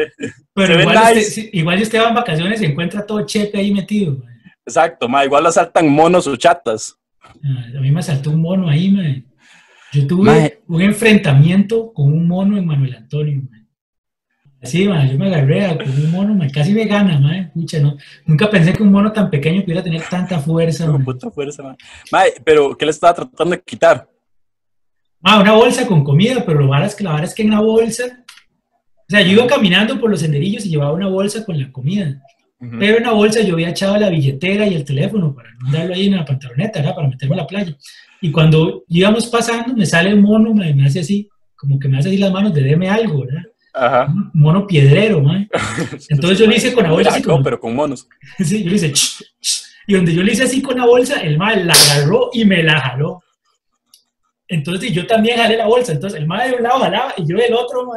pero 0.54 0.68
Se 0.68 0.74
ve 0.76 0.82
igual, 0.84 1.16
nice. 1.16 1.28
usted, 1.30 1.50
igual 1.54 1.78
si 1.78 1.84
usted 1.84 2.00
va 2.02 2.10
en 2.10 2.16
vacaciones 2.16 2.60
se 2.60 2.66
encuentra 2.66 3.06
todo 3.06 3.26
chepe 3.26 3.58
ahí 3.60 3.74
metido. 3.74 4.18
mae. 4.18 4.34
Exacto, 4.66 5.08
mae. 5.08 5.26
Igual 5.28 5.46
asaltan 5.46 5.88
monos 5.90 6.28
o 6.28 6.36
chatas. 6.36 6.98
Ah, 7.24 7.34
A 7.78 7.80
mí 7.82 7.90
me 7.92 8.04
saltó 8.04 8.32
un 8.32 8.42
mono 8.42 8.68
ahí, 8.70 8.92
mae. 8.92 9.24
Yo 9.94 10.06
tuve 10.06 10.26
Mae. 10.26 10.60
un 10.68 10.82
enfrentamiento 10.82 11.94
con 11.94 12.12
un 12.12 12.28
mono 12.28 12.58
en 12.58 12.66
Manuel 12.66 12.96
Antonio, 12.96 13.42
mae. 13.50 13.57
Sí, 14.64 14.88
mae, 14.88 15.12
yo 15.12 15.18
me 15.20 15.28
agarré 15.28 15.66
a- 15.66 15.78
con 15.78 15.88
un 15.90 16.12
mono, 16.12 16.34
mae, 16.34 16.50
casi 16.52 16.74
me 16.74 16.86
gana, 16.86 17.20
mae. 17.20 17.52
Pucha, 17.54 17.80
no. 17.80 17.96
Nunca 18.26 18.50
pensé 18.50 18.74
que 18.74 18.82
un 18.84 18.92
mono 18.92 19.12
tan 19.12 19.30
pequeño 19.30 19.62
pudiera 19.62 19.84
tener 19.84 20.02
tanta 20.10 20.40
fuerza, 20.40 20.88
mae. 20.92 21.04
puta 21.04 21.30
fuerza. 21.30 21.76
Mae, 22.12 22.34
pero 22.44 22.76
¿qué 22.76 22.86
le 22.86 22.92
estaba 22.92 23.14
tratando 23.14 23.56
de 23.56 23.62
quitar? 23.62 24.10
Ah, 25.22 25.40
una 25.42 25.54
bolsa 25.54 25.86
con 25.88 26.04
comida, 26.04 26.44
pero 26.46 26.60
lo 26.62 26.76
es 26.84 26.96
que 26.96 27.04
la 27.04 27.12
vara 27.12 27.26
es 27.26 27.34
que 27.36 27.44
en 27.44 27.52
la 27.52 27.60
bolsa, 27.60 28.04
o 28.06 29.10
sea, 29.10 29.22
yo 29.22 29.32
iba 29.34 29.48
caminando 29.48 30.00
por 30.00 30.10
los 30.10 30.20
senderillos 30.22 30.66
y 30.66 30.70
llevaba 30.70 30.94
una 30.94 31.08
bolsa 31.08 31.44
con 31.46 31.60
la 31.60 31.72
comida, 31.72 32.22
pero 32.80 32.98
en 32.98 33.04
la 33.04 33.12
bolsa 33.12 33.42
yo 33.42 33.54
había 33.54 33.70
echado 33.70 33.98
la 33.98 34.10
billetera 34.10 34.66
y 34.68 34.74
el 34.76 34.84
teléfono 34.86 35.34
para 35.36 35.50
no 35.54 35.68
andarlo 35.68 35.94
ahí 35.94 36.08
en 36.08 36.16
la 36.16 36.26
pantaloneta, 36.26 36.80
¿verdad? 36.80 36.96
Para 36.96 37.08
meterme 37.10 37.36
a 37.36 37.38
la 37.40 37.48
playa. 37.48 37.76
Y 38.22 38.32
cuando 38.32 38.84
íbamos 38.88 39.28
pasando, 39.28 39.76
me 39.76 39.86
sale 39.86 40.10
el 40.10 40.22
mono, 40.22 40.54
me, 40.54 40.74
me 40.74 40.86
hace 40.86 41.02
así, 41.02 41.30
como 41.56 41.78
que 41.80 41.88
me 41.88 42.00
hace 42.00 42.10
así 42.10 42.18
las 42.18 42.32
manos 42.32 42.54
de 42.54 42.62
deme 42.64 42.90
algo, 42.90 43.22
¿verdad? 43.26 43.44
Ajá. 43.78 44.14
Mono 44.34 44.66
piedrero, 44.66 45.22
mae. 45.22 45.48
Entonces 46.10 46.40
yo 46.40 46.48
le 46.48 46.58
hice 46.58 46.74
con 46.74 46.84
la 46.84 46.92
bolsa 46.92 47.12
así 47.12 47.22
como- 47.22 47.44
pero 47.44 47.60
con 47.60 47.76
monos. 47.76 48.08
Sí, 48.40 48.64
yo 48.64 48.70
le 48.72 48.76
hice, 48.76 48.92
"Ch, 48.92 49.22
ch", 49.42 49.64
y 49.88 49.94
donde 49.94 50.14
yo 50.14 50.24
le 50.24 50.34
hice 50.34 50.44
así 50.44 50.62
con 50.62 50.78
la 50.78 50.86
bolsa, 50.86 51.22
el 51.22 51.38
mae 51.38 51.64
la 51.64 51.74
agarró 51.74 52.30
y 52.34 52.44
me 52.46 52.64
la 52.64 52.80
jaló. 52.80 53.24
Entonces 54.50 54.92
yo 54.94 55.06
también 55.06 55.38
jalé 55.38 55.58
la 55.58 55.66
bolsa, 55.68 55.92
entonces 55.92 56.20
el 56.20 56.26
mae 56.28 56.50
de 56.50 56.56
un 56.56 56.64
lado 56.64 56.80
jalaba 56.80 57.14
y 57.18 57.28
yo 57.28 57.38
del 57.38 57.54
otro. 57.54 57.90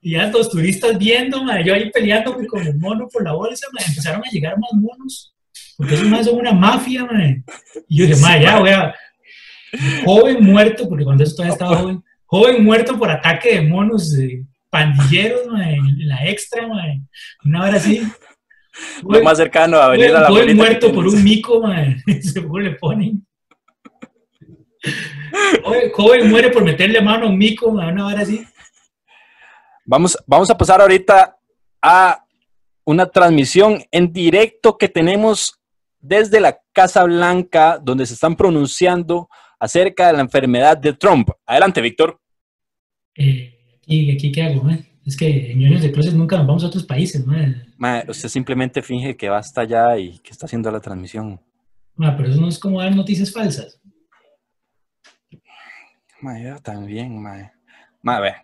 Y 0.00 0.12
ya 0.12 0.26
los 0.28 0.50
turistas 0.50 0.96
viendo, 0.98 1.44
yo 1.64 1.74
ahí 1.74 1.90
peleándome 1.90 2.46
con 2.46 2.64
el 2.66 2.76
mono 2.78 3.08
por 3.12 3.22
la 3.24 3.32
bolsa, 3.32 3.66
empezaron 3.86 4.22
a 4.24 4.30
llegar 4.30 4.56
más 4.58 4.70
monos, 4.74 5.34
porque 5.76 5.94
esos 5.94 6.08
más 6.08 6.26
son 6.26 6.36
una 6.38 6.52
mafia, 6.52 7.04
mae. 7.04 7.42
Y 7.88 7.98
yo 7.98 8.04
dije, 8.06 8.16
Sí, 8.16 8.22
ya 8.40 8.52
mae. 8.52 8.60
voy 8.60 8.70
a... 8.70 8.94
Joven 10.04 10.44
muerto, 10.44 10.88
porque 10.88 11.04
cuando 11.04 11.24
eso 11.24 11.34
todavía 11.34 11.52
estaba 11.54 11.76
joven, 11.76 12.02
joven 12.26 12.64
muerto 12.64 12.98
por 12.98 13.10
ataque 13.10 13.54
de 13.54 13.62
monos 13.62 14.12
eh, 14.18 14.44
pandilleros, 14.72 15.46
mae, 15.48 15.76
la 15.98 16.24
extra, 16.26 16.66
mae. 16.66 17.02
Una 17.44 17.64
hora 17.64 17.76
así. 17.76 18.02
Lo 19.06 19.22
más 19.22 19.36
cercano 19.36 19.76
a 19.76 19.88
venir 19.88 20.16
a 20.16 20.30
la 20.30 20.54
muerto 20.54 20.92
por 20.92 21.06
un 21.06 21.22
mico, 21.22 21.60
man. 21.60 22.02
Seguro 22.22 22.64
le 22.64 22.70
ponen. 22.76 23.26
Joven, 25.62 25.92
joven 25.92 26.30
muere 26.30 26.50
por 26.50 26.64
meterle 26.64 27.00
mano 27.02 27.26
a 27.26 27.28
un 27.28 27.38
mico, 27.38 27.68
una 27.68 28.06
hora 28.06 28.22
así. 28.22 28.44
Vamos, 29.84 30.16
vamos 30.26 30.50
a 30.50 30.56
pasar 30.56 30.80
ahorita 30.80 31.36
a 31.82 32.24
una 32.84 33.06
transmisión 33.06 33.84
en 33.90 34.12
directo 34.12 34.78
que 34.78 34.88
tenemos 34.88 35.60
desde 36.00 36.40
la 36.40 36.58
Casa 36.72 37.04
Blanca, 37.04 37.78
donde 37.80 38.06
se 38.06 38.14
están 38.14 38.34
pronunciando 38.36 39.28
acerca 39.60 40.06
de 40.06 40.14
la 40.14 40.20
enfermedad 40.20 40.78
de 40.78 40.94
Trump. 40.94 41.28
Adelante, 41.46 41.80
Víctor. 41.80 42.18
Eh, 43.14 43.51
aquí, 43.82 44.10
aquí, 44.10 44.32
¿qué 44.32 44.42
hago, 44.42 44.62
man? 44.62 44.84
Es 45.04 45.16
que 45.16 45.50
en 45.52 45.64
años 45.64 45.82
de 45.82 45.90
closet 45.90 46.14
nunca 46.14 46.36
nos 46.38 46.46
vamos 46.46 46.64
a 46.64 46.68
otros 46.68 46.84
países, 46.84 47.26
man. 47.26 47.66
Usted 48.08 48.28
simplemente 48.28 48.82
finge 48.82 49.16
que 49.16 49.28
va 49.28 49.38
hasta 49.38 49.62
allá 49.62 49.98
y 49.98 50.18
que 50.20 50.30
está 50.30 50.46
haciendo 50.46 50.70
la 50.70 50.80
transmisión. 50.80 51.40
Man, 51.96 52.16
pero 52.16 52.30
eso 52.30 52.40
no 52.40 52.48
es 52.48 52.58
como 52.58 52.80
dar 52.80 52.94
noticias 52.94 53.32
falsas. 53.32 53.80
Mae, 56.20 56.44
yo 56.44 56.58
también, 56.60 57.20
mae. 57.20 57.50
Mae, 58.00 58.20
ve, 58.20 58.34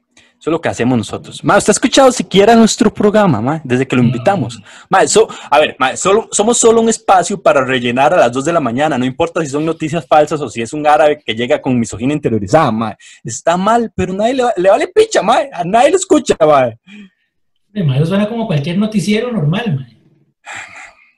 eso 0.40 0.50
es 0.50 0.52
lo 0.52 0.61
que 0.61 0.68
hacemos 0.68 0.97
nosotros. 0.97 1.42
Mae, 1.42 1.59
¿usted 1.59 1.71
ha 1.71 1.73
escuchado 1.73 2.12
siquiera 2.12 2.54
nuestro 2.54 2.95
programa, 2.95 3.40
mae? 3.40 3.61
Desde 3.64 3.87
que 3.88 3.97
lo 3.97 4.02
invitamos. 4.02 4.61
Mae, 4.88 5.09
so- 5.09 5.28
a 5.50 5.59
ver, 5.59 5.75
mae, 5.80 5.97
solo, 5.97 6.28
somos 6.30 6.57
solo 6.59 6.80
un 6.80 6.88
espacio 6.88 7.42
para 7.42 7.64
rellenar 7.64 8.14
a 8.14 8.18
las 8.18 8.33
2 8.33 8.45
de 8.45 8.52
la 8.52 8.61
mañana. 8.61 8.97
No 8.97 9.04
importa 9.04 9.40
si 9.40 9.49
son 9.49 9.64
noticias 9.66 10.07
falsas 10.07 10.40
o 10.40 10.49
si 10.49 10.62
es 10.62 10.73
un 10.73 10.87
árabe 10.87 11.21
que 11.26 11.35
llega 11.35 11.61
con 11.61 11.76
misoginia 11.78 12.14
interiorizada, 12.14 12.71
mae. 12.71 12.97
Está 13.25 13.57
mal, 13.57 13.92
pero 13.97 14.12
nadie 14.14 14.35
le, 14.35 14.42
va- 14.45 14.54
le 14.57 14.71
vale 14.71 14.87
picha, 14.88 15.23
mae. 15.23 15.50
A 15.52 15.64
nadie 15.64 15.90
lo 15.90 15.97
escucha, 15.97 16.37
man, 16.40 17.92
eso 17.97 18.07
suena 18.07 18.28
como 18.28 18.47
cualquier 18.47 18.78
noticiero 18.78 19.30
normal, 19.33 19.75
man. 19.76 19.99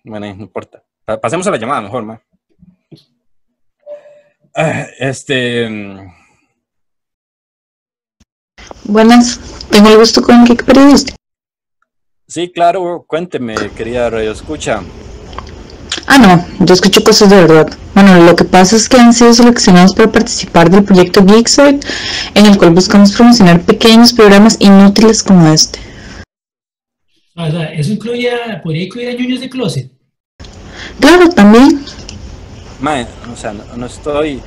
Bueno, 0.03 0.35
no 0.35 0.43
importa. 0.43 0.83
Pa- 1.05 1.21
Pasemos 1.21 1.47
a 1.47 1.51
la 1.51 1.57
llamada 1.59 1.83
mejor, 1.83 2.03
mae. 2.05 2.19
Ah, 4.55 4.87
Este... 4.99 6.11
Buenas, 8.85 9.39
tengo 9.71 9.89
el 9.89 9.99
gusto 9.99 10.23
con 10.23 10.45
Geek 10.45 10.65
Periodista. 10.65 11.15
Sí, 12.27 12.51
claro, 12.53 13.05
cuénteme, 13.07 13.55
querida 13.77 14.09
Radio 14.11 14.33
Escucha. 14.33 14.83
Ah, 16.07 16.19
no, 16.19 16.65
yo 16.67 16.75
escucho 16.75 17.03
cosas 17.03 17.31
de 17.31 17.37
verdad. 17.37 17.69
Bueno, 17.95 18.25
lo 18.25 18.37
que 18.37 18.45
pasa 18.45 18.77
es 18.77 18.89
que 18.89 18.97
han 18.99 19.13
sido 19.13 19.33
seleccionados 19.33 19.95
para 19.95 20.11
participar 20.11 20.71
del 20.71 20.85
proyecto 20.85 21.25
Geeksoid, 21.25 21.81
en 22.35 22.47
el 22.47 22.57
cual 22.57 22.71
buscamos 22.71 23.13
promocionar 23.13 23.61
pequeños 23.63 24.13
programas 24.13 24.57
inútiles 24.61 25.23
como 25.23 25.53
este. 25.53 25.81
Ah, 27.37 27.47
O 27.49 27.51
sea, 27.51 27.65
eso 27.73 27.93
incluye, 27.93 28.31
a- 28.33 28.61
podría 28.63 28.85
incluir 28.85 29.09
a 29.09 29.13
ñoños 29.13 29.41
de 29.41 29.51
closet. 29.51 29.91
Claro, 31.01 31.29
también. 31.31 31.85
Mae, 32.81 33.07
o 33.33 33.37
sea, 33.37 33.53
no, 33.53 33.65
no 33.77 33.87
estoy, 33.87 34.41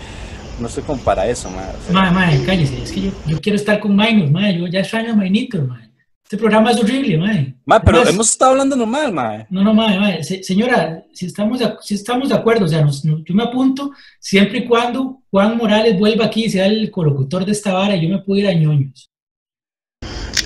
no 0.64 0.70
estoy 0.70 0.84
como 0.84 1.02
para 1.04 1.28
eso. 1.28 1.50
O 1.50 1.52
sea, 1.52 1.94
Mae, 1.94 2.12
mae, 2.12 2.44
cállese, 2.46 2.82
es 2.82 2.92
que 2.92 3.02
yo, 3.02 3.12
yo 3.28 3.40
quiero 3.42 3.58
estar 3.58 3.80
con 3.82 3.94
Mainos, 3.96 4.32
mae, 4.32 4.58
yo 4.58 4.66
ya 4.68 4.80
extraño 4.80 5.12
a 5.12 5.16
Mainito, 5.16 5.62
mae. 5.62 5.90
Este 6.24 6.38
programa 6.38 6.72
es 6.72 6.80
horrible, 6.80 7.18
mae. 7.18 7.54
mae, 7.66 7.80
pero 7.82 7.98
Además- 7.98 8.14
hemos 8.14 8.30
estado 8.32 8.52
hablando 8.52 8.76
normal, 8.78 9.12
mae. 9.12 9.46
No, 9.50 9.62
no, 9.62 9.74
mae. 9.74 10.24
Se- 10.24 10.42
señora, 10.42 11.04
si 11.14 11.26
estamos, 11.26 11.60
de, 11.60 11.74
si 11.82 11.96
estamos 11.96 12.30
de 12.30 12.36
acuerdo, 12.36 12.64
o 12.66 12.68
sea, 12.70 12.82
nos- 12.82 13.04
no- 13.04 13.22
yo 13.26 13.36
me 13.36 13.44
apunto 13.44 13.92
siempre 14.22 14.60
y 14.60 14.66
cuando 14.66 15.22
Juan 15.30 15.58
Morales 15.58 16.00
vuelva 16.00 16.26
aquí 16.26 16.46
y 16.46 16.50
sea 16.50 16.66
el 16.66 16.90
colocutor 16.90 17.46
de 17.46 17.52
esta 17.52 17.74
vara 17.74 17.96
y 17.98 18.04
yo 18.04 18.10
me 18.10 18.20
puedo 18.20 18.40
ir 18.40 18.48
a 18.48 18.54
ñoños. 18.54 19.10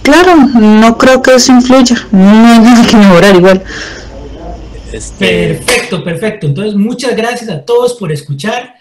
Claro, 0.01 0.36
no 0.36 0.97
creo 0.97 1.21
que 1.21 1.36
eso 1.36 1.51
influya. 1.51 1.95
No 2.12 2.27
hay 2.27 2.59
nada 2.59 2.88
que 2.89 2.97
mejorar 2.97 3.36
igual. 3.36 3.63
Este, 4.91 5.55
Perfecto, 5.55 6.03
perfecto. 6.03 6.47
Entonces, 6.47 6.75
muchas 6.75 7.15
gracias 7.15 7.50
a 7.50 7.63
todos 7.63 7.93
por 7.95 8.12
escuchar. 8.12 8.74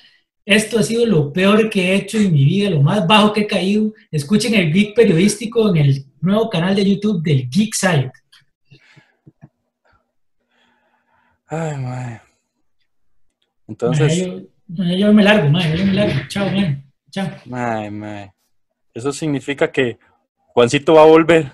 Esto 0.47 0.79
ha 0.79 0.83
sido 0.85 1.05
lo 1.05 1.33
peor 1.33 1.69
que 1.69 1.89
he 1.91 1.97
hecho 1.97 2.19
en 2.19 2.33
mi 2.33 2.45
vida, 2.45 2.71
lo 2.71 2.81
más 2.81 3.05
bajo 3.05 3.33
que 3.33 3.41
he 3.41 3.47
caído. 3.49 3.93
Escuchen 4.13 4.55
el 4.55 4.73
Geek 4.73 4.95
Periodístico 4.95 5.69
en 5.71 5.77
el 5.85 6.05
nuevo 6.21 6.49
canal 6.49 6.77
de 6.77 6.89
YouTube 6.89 7.21
del 7.21 7.51
Geek 7.51 7.75
Site. 7.75 8.13
ay. 11.49 11.77
Mae, 11.79 12.21
Entonces, 13.67 14.25
yo, 14.25 14.41
mae, 14.69 14.99
yo 15.01 15.13
me 15.13 15.25
largo, 15.25 15.51
mae, 15.51 15.77
yo 15.77 15.85
me 15.85 15.93
largo. 15.93 16.15
Chao, 16.29 16.49
mae. 16.49 16.85
Chao. 17.11 17.29
mae, 17.47 17.91
mae. 17.91 18.33
Eso 18.95 19.13
significa 19.13 19.73
que 19.73 19.99
Juancito 20.55 20.95
va 20.95 21.03
a 21.03 21.07
volver. 21.07 21.53